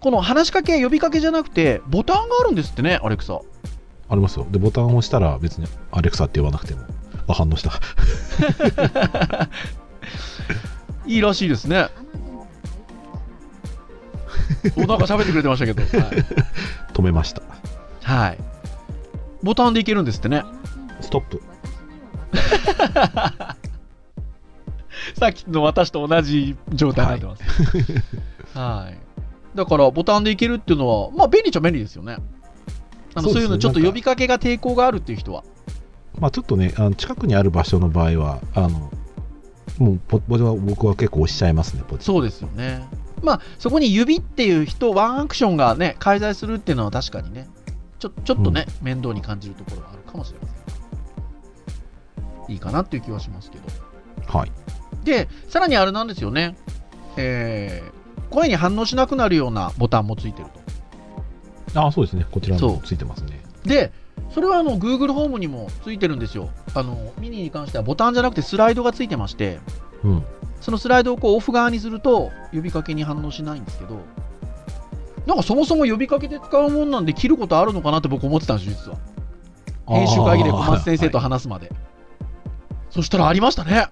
[0.00, 3.40] この話しかけ、呼びかけじゃなくて、ボタンがあるんですってね、アレクサ。
[4.08, 4.46] ありますよ。
[4.50, 6.82] で、ボタンを押したら別にアレクサって呼ばなくても。
[7.26, 7.72] あ、反応した。
[11.06, 11.88] いいらしいですね。
[14.76, 15.82] おなんか喋ってくれてましたけど。
[15.82, 15.90] はい。
[16.94, 17.42] 止めました。
[18.02, 18.38] はい、
[19.42, 20.44] ボタンでいけるんですってね。
[21.06, 21.42] ストップ。
[25.18, 27.42] さっきの私と同じ状態になってます。
[28.58, 28.98] はい。
[29.56, 32.18] だから、ボタンでいけるっていうのは、まあ、便利っちゃ便利ですよね。
[33.14, 35.42] あのそううそですねいうのちょっと呼びかけが抵抗があるっていう人は。
[36.18, 38.90] まあちょっとね、あの近くにある場所の場合は、あの、
[39.78, 41.82] もうポポジは僕は結構押しちゃいますね。
[42.00, 42.86] そうですよね。
[43.22, 47.48] まあ、そこに指っていう人、ワンアクションがね、介在するっていうのは確かにね、
[47.98, 50.75] ちょちょっとね、面倒に感じるところがあるかもしれません。
[52.48, 53.64] いいかなっていう気はしますけど。
[54.26, 54.52] はい。
[55.04, 56.56] で、さらにあれなんですよね。
[57.16, 57.96] えー
[58.28, 60.48] 声に反応しなくなるようなボタンもついてる
[61.72, 61.86] と。
[61.86, 62.26] あ、そうですね。
[62.30, 63.40] こちらもついてますね。
[63.64, 63.92] で、
[64.30, 66.50] それはあの Google ホームにもついてるんですよ。
[66.74, 69.60] あのミニに関してはボタンじゃなくてスライドがついてまして、
[70.02, 70.24] うん。
[70.60, 74.00] そのスライドをこうオフ側にすると呼びかけに反応しないんですけど、
[75.26, 78.98] なんかそもそも呼びかけで使うもんなんで切ることあるのかなって僕思ってたんですよ、実は。
[79.86, 81.72] 編集会議で小松先生と話すまで。
[82.96, 83.88] そしたらありましたね。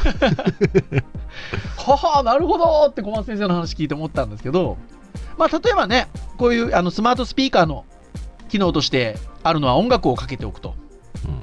[1.76, 4.78] ははなるほどって小松先生の話聞いて思ったんですけど、
[5.36, 7.84] まあ、例えばね、こういうあのスマートスピーカーの
[8.48, 10.74] 機能としてあるのは音楽をかけておくと、
[11.26, 11.42] うん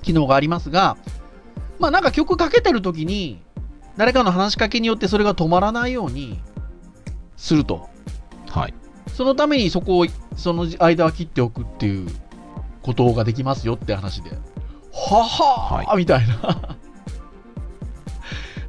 [0.00, 0.96] 機能がありますが、
[1.78, 3.42] まあなんか曲かけてるときに、
[3.98, 6.40] 誰かの話しかけによってそれが止まらないように
[7.36, 7.90] すると。
[8.48, 8.74] はい。
[9.06, 12.08] そのためにそこを、その間は切っておくっていう
[12.82, 14.30] ことができますよって話で。
[14.92, 16.76] ははー、はみたいな。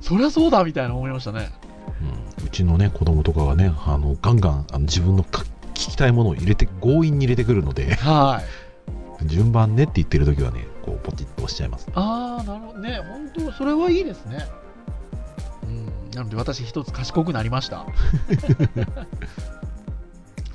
[0.02, 1.50] そりゃそうだみたいな思いましたね。
[2.40, 8.46] うん、うちのね、子供とかがね、あのガンガンあの自分のか聞きたいものを入れて、強引に入れてくるので、はい。
[9.28, 11.88] 順番ねって言ってる時はね、こうポチッと押しちゃいます。
[11.94, 13.02] ああ、なるほどね。
[13.08, 14.46] 本当、それはいいですね。
[15.64, 15.86] うん。
[16.12, 17.86] なので、私一つ賢くなりました。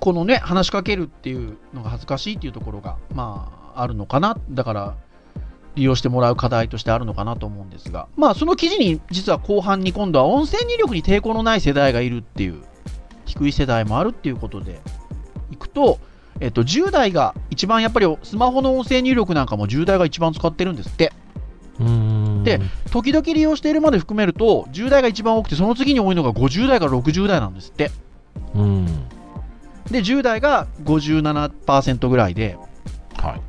[0.00, 4.36] このね、話しかけるっていうのが恥ずかしいっていうところが、まあ、あるのかな。
[4.50, 4.96] だから、
[5.74, 12.62] 利用してもらう課題としてあるのかなと思うんですが、まあ、その記事に実は後半に今度は音声入力に抵抗のない世代がいるっていう、
[13.26, 14.80] 低い世代もあるっていうことで
[15.50, 15.98] いくと、
[16.40, 21.12] えっと、10代が一番やっぱりスマホの音声入力なんかも10代が一番使ってるんですって。
[22.42, 27.90] で時々利用しているまで含めると、10代が一番多くて、その次に多いのが50代から60代なんですって。
[28.54, 28.86] うん。
[29.90, 32.58] で、10代が57%ぐらいで、
[33.16, 33.40] はい。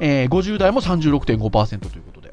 [0.00, 2.30] えー50代も36.5%ということで。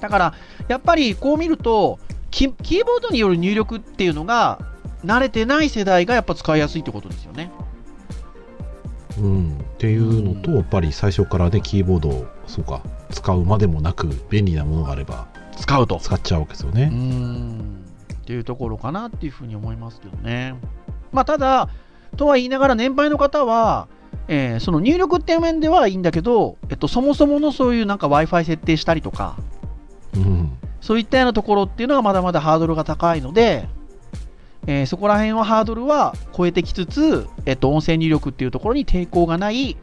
[0.00, 0.34] だから、
[0.68, 1.98] やっぱりこう見ると
[2.32, 4.58] キ、キーボードによる入力っていうのが、
[5.04, 7.52] 慣れてない世代がやっぱ使いやすいってことですよね。
[9.18, 9.58] うん。
[9.58, 15.98] っていうのと、やっぱり最初からね、キーボードを、そうか、使うまでもなく、便利なものがあれば、使うと。
[16.00, 16.86] 使っちゃうわけですよね。
[16.86, 20.54] んっていうところかなっていうふうに思いますけどね。
[21.12, 21.68] まあ、ただ、
[22.16, 23.88] とは言いながら年配の方は、
[24.28, 29.36] えーその入力っていう面ではいいんだけど、えっと、そもそものそういうなんか Wi-Fi 設定したりとか、
[30.14, 30.52] うん。
[30.80, 33.68] そういったようなところっていうのがまだまだハードルが高いので、
[34.66, 39.76] えーそこら辺はハードルは超えてきつつ、えっと、音声入力っていうところに抵抗がない、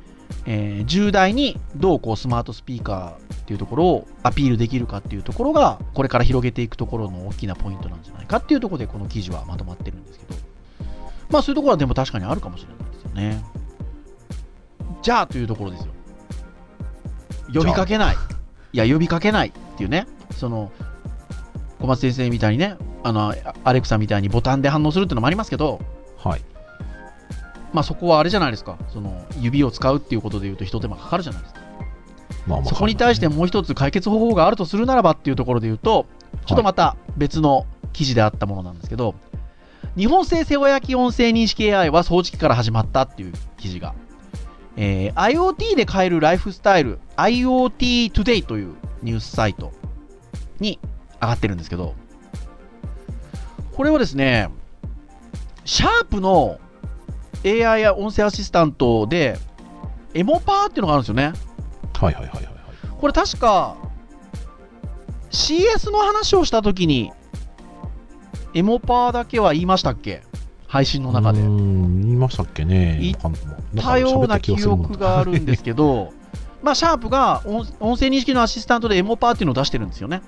[0.45, 10.35] えー10代にどうこうスマートスピーカーっていうところをアピールできるかっていうところが、これから広げていくところの大きなポイントなんじゃないかっていうところでこの記事はまとまってるんですけど、
[11.29, 13.58] まあそういうところはでも確かにあるかもしれないですよね。
[15.09, 15.93] じゃあというところですよ。
[17.51, 18.15] 呼びかけない。
[18.73, 20.05] いや、呼びかけないっていうね、
[20.37, 20.71] その、
[21.79, 25.79] 小松先生みたいにね、あの、あアレクサみたいにボタンで反応するっていうのもありますけど、
[26.15, 26.41] はい。
[27.73, 31.61] まあそこはあれじゃないですか、その指を使うっていうことで言うと、一手間かかるじゃないですか。
[32.45, 36.05] まあまあ、そこに対してもう一つ解決方法があるとするならばっていうところで言うと、
[36.45, 39.15] ちょっとまた別の記事であったものなんですけど、
[39.97, 43.95] 日本製世話焼き音声認識 AI は掃除機から始まったっていう記事が、
[44.81, 49.73] えー IoT で変えるライフスタイル、IoT Today というニュースサイト
[50.61, 50.79] に
[51.21, 51.95] 上がってるんですけど、
[53.75, 54.49] これはですね、
[55.65, 56.59] シャープの
[57.45, 59.37] AI や音声アシスタントで、
[60.13, 61.33] エモパーっていうのがあるんですよね。
[61.93, 62.53] はいはいはいはいはい。
[62.97, 63.75] これ確か
[65.31, 67.11] CS の話をしたときに
[68.53, 70.23] エモパーだけは言いましたっけ？
[70.69, 72.99] 配信の中で言いましたっけね。
[73.01, 76.13] 言ったような記憶があるんですけど
[76.63, 80.21] まあシャープが音音声認識のアシスタントでエモパーっていうのを出してるんですよね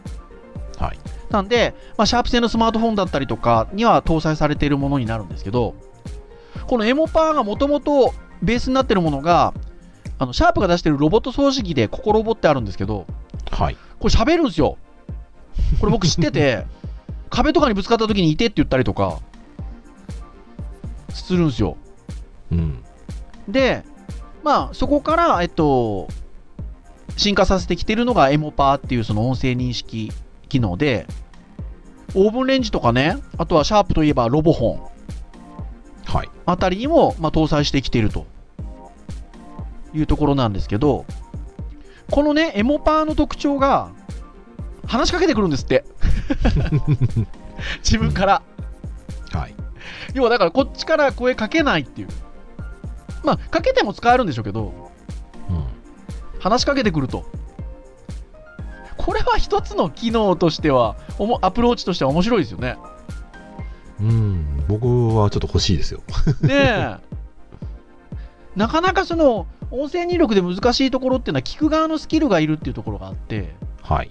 [0.79, 0.99] はい。
[1.29, 5.75] なんで、まあ、シャープ製のスマートフォンだったりとかには搭載されているものになるんですけど
[6.67, 9.53] このエモパーがもともとベースになってるものが
[10.17, 13.05] あのシャープが出してるロボット掃除機でココロボってあるんですけど
[13.51, 13.77] はい。
[13.99, 14.77] これ喋るんですよ。
[15.79, 16.65] これ僕知ってて、
[17.29, 19.19] 壁とかにぶつかった時にいてって言ったりとか、
[21.13, 21.77] するんですよ。
[22.51, 22.83] うん。
[23.47, 23.83] で、
[24.43, 26.07] まあそこから、えっと、
[27.17, 30.11] 進化させてきてるのがエモパーっていうその音声認識
[30.49, 31.07] 機能で、
[32.15, 34.91] オーブンレンジとかね、あとはシャープといえばロボホン
[36.05, 36.29] はい。
[36.45, 38.25] あたりにも、まあ、搭載してきていると
[39.93, 41.05] いうところなんですけど、
[42.09, 43.91] このね、エモパーの特徴が、
[44.85, 45.85] 話しかけてくるんですって。
[47.79, 48.41] 自分から。
[49.31, 49.55] はい。
[50.13, 52.07] 要はだからこっちから声かけないっていう。
[53.23, 54.91] まあ、かけても使えるんでしょうけど、
[55.49, 55.65] うん。
[56.39, 57.25] 話しかけてくると。
[58.97, 62.77] これは一つの機能としては、おもアプローチとしては面白いですよね。
[63.99, 64.63] うん。
[64.67, 66.01] 僕はちょっと欲しいですよ。
[66.41, 66.95] ねえ。
[68.55, 74.09] なかなかその、音声入力で難しいところっていうのは聞く側のスキルがいるっていうところがあって、はい。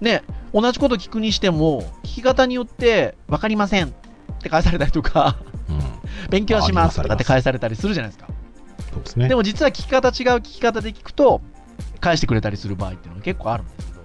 [0.00, 3.92] ね、同じこと聞くにしても、聞き方によって分かりません
[4.38, 5.36] って返されたりとか、
[5.68, 5.80] うん。
[6.30, 8.28] 勉強しますとかって返されたりするじゃないですか。
[8.92, 9.28] そうですね。
[9.28, 11.40] でも実は聞き方違う聞き方で聞くと、
[12.00, 14.00] 返してくれたりする場合っていうのが結構あるんですけど、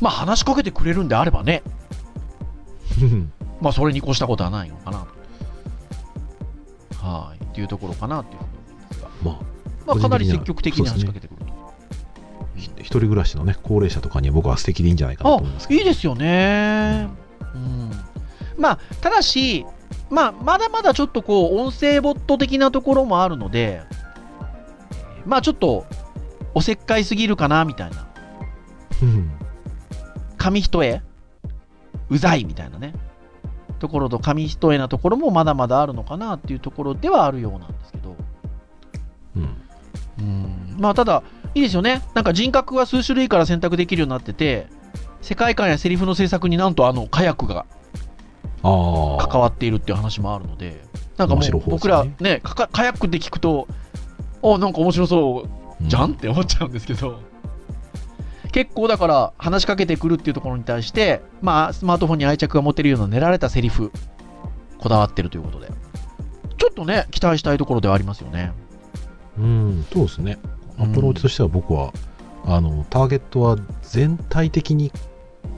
[0.00, 1.62] まあ話しかけてくれるんであればね、
[3.02, 5.06] う んまあ、それに越したことはないのかな
[6.98, 7.06] と。
[7.06, 7.44] はい。
[7.44, 9.08] っていうところかなっていうふうに思うんですが。
[9.22, 9.36] まあ、
[9.86, 11.50] まあ、かなり積極的に話しかけてくると。
[12.56, 15.72] ひ一人暮らしのね、高齢者とかには僕は素敵でいいんじゃないかなと思います。
[15.72, 17.08] いいですよね。
[17.54, 17.90] うん。
[18.60, 19.64] まあ、ただし、
[20.10, 23.82] まあ、まだまだちょっとこう、音声ボット的なところもあるので、
[25.24, 25.86] まあ、ちょっと、
[26.54, 28.06] おせっかいすぎるかな、みたいな。
[29.02, 29.32] うん
[30.36, 31.02] 紙一重？
[32.08, 32.44] うざい？
[32.44, 32.94] みたいなね。
[33.78, 38.16] ところと紙一重なところもまだまだあるのかなっていうところではあるようなんですけど。
[39.36, 39.56] うん
[40.18, 40.76] うん。
[40.78, 41.22] まあ、ただ、
[41.54, 42.02] いいですよね。
[42.14, 44.66] なんか人格が数種類から選択できるようになってて、
[45.20, 47.66] 世界観やセリフの制作になんとあの、火薬が。
[48.62, 50.82] 関わっているっていう話もあるので、
[51.16, 53.68] なんかもう僕らね、かか火薬って聞くと、
[54.42, 55.48] あ、なんか面白そう
[55.82, 57.20] じゃんって思っちゃうんですけど、
[58.52, 63.92] 結構だから話しかけてくるっていうところに対して、まあ、スマートフォンに愛着が持てるような練られたセリフ、
[64.78, 65.68] こだわってるということで、
[66.58, 68.52] ちょっとね、期待したいところではありますよね。
[69.38, 70.38] うん、そうですね。
[70.78, 71.92] アプローチとしては僕は、
[72.44, 74.92] あの、ターゲットは全体的に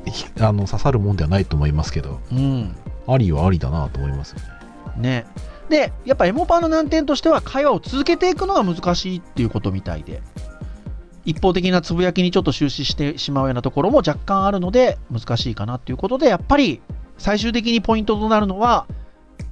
[0.06, 2.76] ひあの刺さるもんではないと思いますけど、うん。
[3.06, 4.40] ありはありだなと思いますよ
[4.96, 5.24] ね。
[5.24, 5.26] ね。
[5.68, 10.22] で、やっぱエモパの難点としては、会話を続けていくのが難しいっていうことみたいで、
[11.24, 16.82] 一方的なつぶやきにちょっと終始してしまうようなところも若干あるので、難しいかなっていうことで、やっぱり
[17.16, 18.86] 最終的にポイントとなるのは、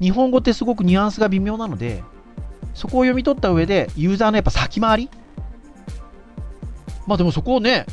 [0.00, 2.02] 日本語ってすごくニュアンスが微妙なので、
[2.74, 5.10] そこを読み取った上で、ユーザーのやっぱ先回り
[7.06, 7.86] まあでもそこをね、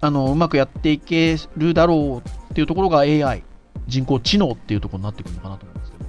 [0.00, 3.42] あの、うまくやっていけるだろうっていうところが AI、
[3.86, 6.04] 人工知能っていうところになってくるのかなと思うんですけど。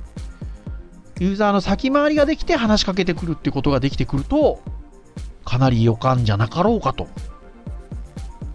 [1.26, 4.62] ユーザーの先回りができて話しかけてくるっていうことができてくると、
[5.46, 7.08] かなり予感じゃなかろうかと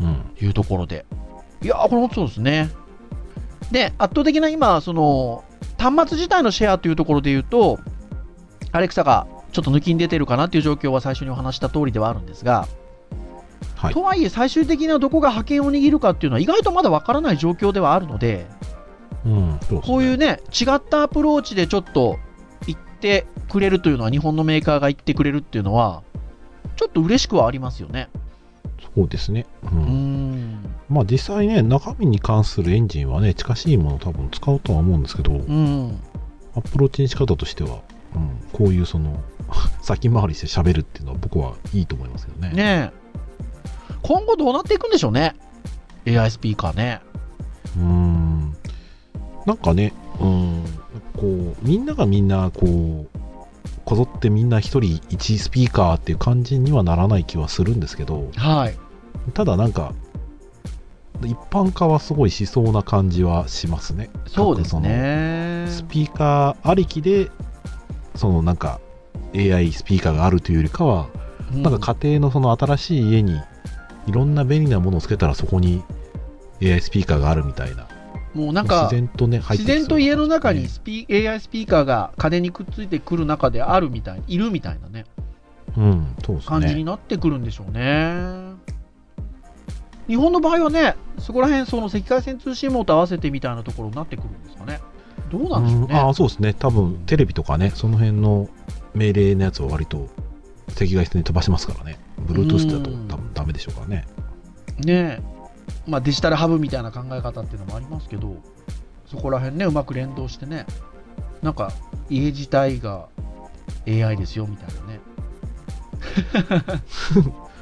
[0.01, 0.25] うん。
[0.41, 1.07] いうところで。
[1.63, 2.71] いやー、これ本当そうですね。
[3.71, 5.45] で、圧倒的な今、その、
[5.79, 7.79] 端末自体のシェアというところで言うと、
[8.73, 12.67] アレクサがちょっと抜きに出てるかなっていう状況は最初にお話した通りではあるんですが、
[13.77, 14.03] はいと。
[14.03, 18.47] はいえ最終的などこが覇権を握るかっていうのは意外とまだわからない状況ではあるので、
[19.25, 19.83] うん、そうね。
[19.85, 22.19] こういうね、違ったアプローチでちょっと
[22.67, 26.03] 言ってくれるというのは、日本のメーカーが言ってくれるっていうのは、
[26.77, 28.09] ちょっと嬉しくはありますよね。
[28.95, 29.47] そうですね。
[29.63, 29.67] う。
[29.67, 30.33] うーん。
[30.33, 30.77] ん。
[30.89, 36.01] まあ実際ね、中身に関するエンジンはね、近しいものを多分使うとは思うんですけど、うん。
[36.55, 37.81] アプローチの仕方としては、
[38.15, 39.21] うん、こういうその、
[39.83, 42.53] 先回りして喋るっていうのは僕はいいと思いますけどね。
[42.53, 43.05] ねえ。
[44.03, 45.35] 今後どうなっていくんでしょうね。
[46.07, 47.01] AI スピーカーね。
[47.77, 48.44] うーん。
[49.47, 50.65] なんかね、うん、
[51.17, 53.19] こう、みんながみんな、こう、
[53.85, 58.79] こぞってみんな一人一スピーカーっていう感じにはならない気はするんですけど、はい。
[59.35, 59.93] ただなんか、
[61.23, 64.11] 一般化はすごいしそうな感じはしますね。
[64.27, 65.67] そうです各ね。
[65.69, 67.31] スピーカーありきで、
[68.15, 68.81] そのなんか
[69.35, 71.09] AI スピーカーがあるというよりかは、
[71.55, 73.41] うなんか家庭のその新しい家に
[74.07, 75.83] いろんな便利なものをつけたらそこに
[76.63, 77.89] AI スピーカーがあるみたいな。
[78.35, 85.07] もうなんか自、然とね、自然と家の中にスピ AI スピーカーが家電にくっついてくる中であるみたい、いるみたいなね、
[85.77, 86.85] うん、そうです感じにね。
[86.85, 88.55] なってくるんでしょうね。
[90.09, 94.81] 日本の場合はね、そこら辺、その赤外線通信網と合わせてみたいなところになってくるんですかね。
[95.31, 95.87] どうなんでしょうね。
[95.91, 96.55] うんああ、そうですね。
[96.55, 98.49] 多分テレビとかね、その辺の
[98.95, 100.09] 命令のやつは割と
[100.69, 101.99] 赤外線に飛ばしますからね。
[102.27, 104.07] Bluetooth だとうん多分ダメでしょうからね。
[104.79, 105.23] ねえ、
[105.87, 108.37] まあ、デジタルハブみたいな考え方っていうのもありますけど、
[109.07, 110.67] そこら辺ね、うまく連動してね、
[111.43, 111.73] なんか
[112.09, 113.09] 家自体が
[113.87, 115.01] AI ですよみたいなね。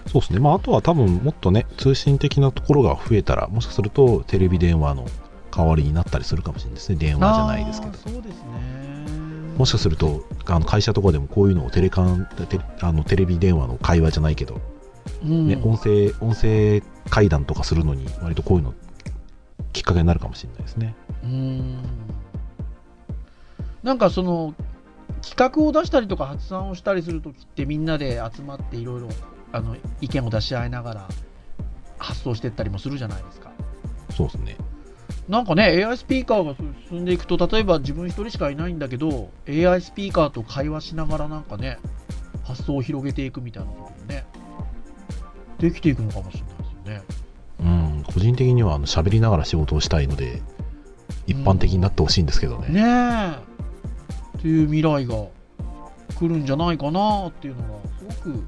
[0.06, 0.40] そうですね。
[0.40, 5.06] まあ、あとは多分もっとね、通信的なところが増えたら、もしかするとテレビ電話の
[5.50, 6.96] 代わりになったりするかもしれないですね。
[6.96, 9.02] 電話じゃないですけどそうですね。
[9.56, 14.60] もしかすると、あの会社とかでもこういうのをテレカンテあのテレビ電話の会話じゃないけど、
[15.24, 18.74] うんね音声音声会談とかするのに、割とこういうの
[19.72, 20.94] きっかけになるかもしれないですね。
[21.22, 21.78] うーん
[23.82, 24.54] なんかその
[25.22, 29.08] 企画を出したりとか発案をしたりするときってみんなで集まっていろいろ
[29.52, 31.08] あの意見を出し合いながら
[31.98, 33.50] 発想していったりもするじゃないですか。
[34.10, 34.56] そうですね。
[35.28, 36.56] なんかね AI スピーカーが
[36.88, 41.78] 進んでいくと例えば自分一人しかいないんだけど AI スピーカーと会話しながらなんかね
[42.42, 44.24] 発想を広げていくみたいなこともね
[45.58, 46.51] できていくのかもしれない
[46.94, 47.02] ね。
[47.60, 50.42] うん、個人的にはあの喋りながら仕事をしたいので、
[51.26, 52.68] 一般的になってほしいんですけどね。
[52.68, 55.26] ねえっていう未来が
[56.16, 58.44] 来るんじゃないかなっていうのがすごく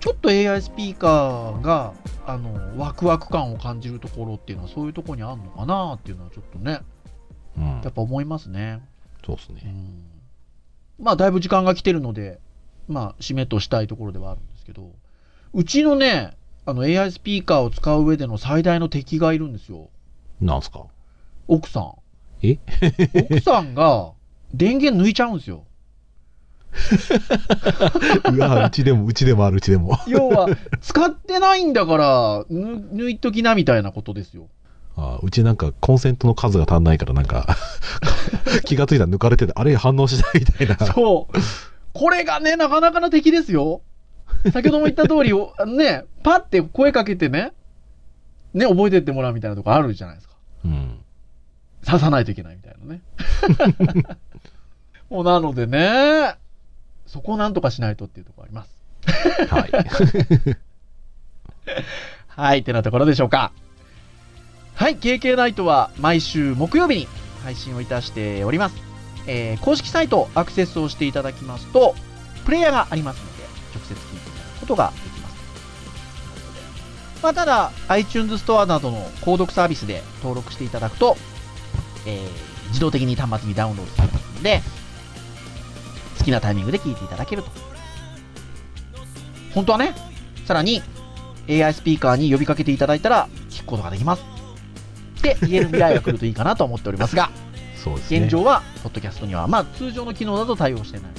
[0.00, 1.94] ちょっと AI スピーカーが
[2.26, 6.80] あのワクワク感を感じるところっていうのはそういうところにあるのかなっていうのはちょっとね
[7.56, 8.82] うんやっぱ思いますね。
[9.24, 9.62] そうですね。
[9.64, 10.08] うん
[10.98, 12.40] まあ、だいぶ時間が来てるので、
[12.88, 14.90] まあ、締めとしたいところではあるんですけど、
[15.54, 16.36] うちのね、
[16.68, 19.88] あの AI スピーカーを使う上での最大の敵がいるんですよ。
[20.38, 20.84] なんすか？
[21.46, 21.92] 奥さん。
[22.42, 22.58] え？
[23.30, 24.10] 奥さんが
[24.52, 25.64] 電源抜いちゃうんですよ。
[28.30, 29.98] うわ、うちでも、うちでもある、うちでも。
[30.06, 30.46] 要は、
[30.82, 32.74] 使ってないんだから、ぬ
[33.06, 34.48] 抜いときなみたいなことですよ。
[34.94, 37.56] あうちなんかコンセントの数が足んないからなんか
[38.66, 41.38] 気がついたら抜かれててあれ反応しないみたいなそう。
[41.94, 43.80] これがね、なかなかの敵ですよ。
[44.52, 47.52] 先ほども言った通り、おね、パって声かけてね、
[48.54, 50.34] ね、覚えてってもらうみたいなとこあるじゃないですか。
[50.64, 50.98] うん
[51.86, 53.00] 刺さないといけないみたいなね。
[55.08, 56.34] もうなのでね、
[57.06, 58.78] そこをなんとかしないとっていうところあります。
[59.48, 59.70] はい
[62.28, 63.52] はい、ってなところでしょうか。
[64.74, 67.08] はい、KK ナイトは毎週木曜日に
[67.42, 68.76] 配信をいたしております。
[69.26, 71.94] えー公式サイトアクセスをしていただきますと、
[72.44, 73.37] プレイヤーがありますので、
[74.68, 75.36] ことができます。
[77.22, 81.16] まあ、ただ、iTunes ストアなどの購読サービスで登録していただくと、
[82.06, 84.62] えー自動的に端末にダウンロードされますので、
[86.18, 87.50] 好きなタイミングで聞いていただけると。
[89.54, 89.94] 本当はね、
[90.46, 90.82] さらに
[91.48, 94.22] AI スピーカーに呼びかけていただいたら聞くことができます。
[95.18, 97.30] って言える未来が来るといいかなと思っておりますが、
[97.82, 101.10] そうですね現状は、ポッドキャストには、まあ、通常の機能だと対応してない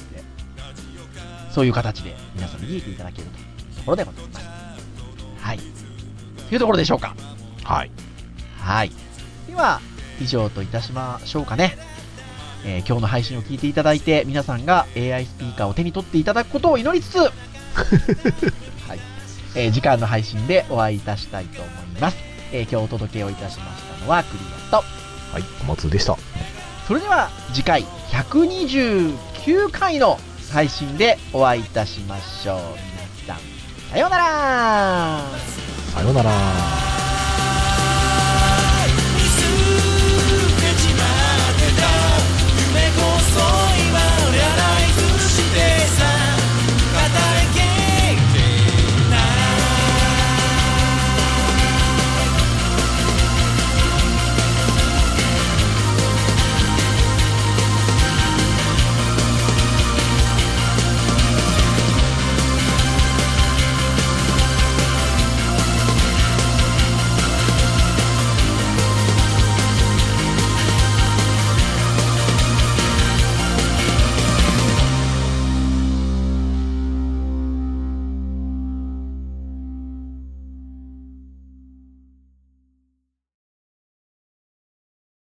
[1.50, 4.46] そういう形で皆さんに聞いていただけるというところでございます。
[5.40, 5.58] はい。
[6.48, 7.14] というところでしょうか。
[7.64, 7.90] はい
[8.58, 8.90] はい。
[9.48, 9.80] では、
[10.20, 11.76] 以上といたしましょうかね。
[12.64, 17.32] えー今日の配信を聞いていただいて、皆さんが AI スピーカーを手に取っていただくことを祈りつつ、 はい。
[19.54, 22.16] えー次回の配信でお会いいたしたいと思います。
[22.52, 24.76] えー今日お届けをいたしましたのはクリアと、
[25.32, 26.16] はいお松でした
[26.88, 30.18] それでは次回129回の
[30.52, 32.58] 配信でお会いいたしましょう。
[33.26, 33.38] 皆さん、
[33.90, 35.24] さようなら
[35.94, 36.89] さようなら